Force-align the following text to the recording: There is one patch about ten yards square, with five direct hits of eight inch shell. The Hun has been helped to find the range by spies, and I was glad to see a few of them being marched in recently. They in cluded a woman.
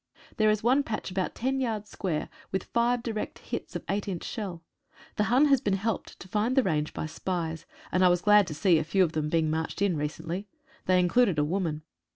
There 0.37 0.49
is 0.49 0.63
one 0.63 0.81
patch 0.81 1.11
about 1.11 1.35
ten 1.35 1.59
yards 1.59 1.91
square, 1.91 2.29
with 2.51 2.63
five 2.63 3.03
direct 3.03 3.37
hits 3.37 3.75
of 3.75 3.83
eight 3.87 4.07
inch 4.07 4.23
shell. 4.23 4.63
The 5.17 5.25
Hun 5.25 5.45
has 5.45 5.61
been 5.61 5.75
helped 5.75 6.19
to 6.21 6.27
find 6.27 6.55
the 6.57 6.63
range 6.63 6.91
by 6.91 7.05
spies, 7.05 7.67
and 7.91 8.03
I 8.03 8.09
was 8.09 8.23
glad 8.23 8.47
to 8.47 8.55
see 8.55 8.79
a 8.79 8.83
few 8.83 9.03
of 9.03 9.11
them 9.11 9.29
being 9.29 9.51
marched 9.51 9.79
in 9.79 9.95
recently. 9.97 10.47
They 10.87 10.99
in 10.99 11.07
cluded 11.07 11.37
a 11.37 11.45
woman. 11.45 11.83